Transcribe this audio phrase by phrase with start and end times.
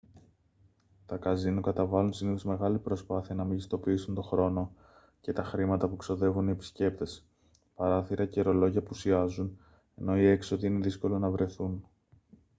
[1.05, 4.73] τα καζίνο καταβάλλουν συνήθως μεγάλη προσπάθεια να μεγιστοποιήσουν τον χρόνο
[5.21, 7.25] και τα χρήματα που ξοδεύουν οι επισκέπτες
[7.75, 9.57] παράθυρα και ρολόγια απουσιάζουν
[9.95, 11.85] ενώ οι έξοδοι είναι δύσκολο να βρεθούν